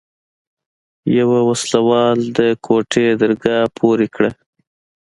يوه 1.17 1.39
وسله 1.49 1.79
وال 1.89 2.19
د 2.37 2.39
کوټې 2.65 3.05
درګاه 3.21 3.63
پورې 3.77 4.07
کړه. 4.15 4.31